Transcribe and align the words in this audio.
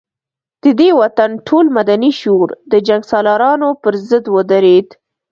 د 0.63 0.65
دې 0.79 0.89
وطن 1.01 1.29
ټول 1.47 1.65
مدني 1.77 2.11
شعور 2.19 2.49
د 2.71 2.73
جنګ 2.87 3.01
سالارانو 3.11 3.69
پر 3.81 3.93
ضد 4.09 4.25
ودرېد. 4.35 4.87